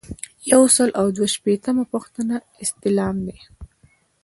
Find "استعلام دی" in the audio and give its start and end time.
2.63-3.37